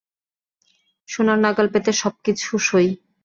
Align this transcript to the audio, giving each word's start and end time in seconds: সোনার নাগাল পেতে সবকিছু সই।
সোনার 1.09 1.39
নাগাল 1.39 1.67
পেতে 1.73 1.91
সবকিছু 1.93 2.49
সই। 2.59 2.87